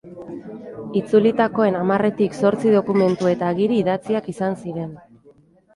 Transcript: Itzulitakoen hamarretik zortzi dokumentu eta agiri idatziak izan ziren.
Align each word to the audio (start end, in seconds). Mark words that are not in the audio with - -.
Itzulitakoen 1.01 1.77
hamarretik 1.81 2.41
zortzi 2.41 2.75
dokumentu 2.79 3.31
eta 3.37 3.53
agiri 3.55 3.79
idatziak 3.85 4.33
izan 4.37 4.63
ziren. 4.65 4.99